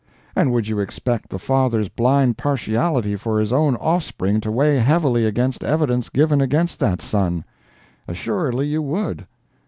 [0.35, 5.27] And would you expect the father's blind partiality for his own offspring to weigh heavily
[5.27, 7.43] against evidence given against that son.
[8.07, 9.27] Assuredly you would.